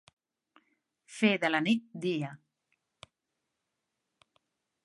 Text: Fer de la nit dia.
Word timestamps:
Fer 1.17 1.29
de 1.43 1.51
la 1.51 1.61
nit 1.67 1.85
dia. 2.07 2.31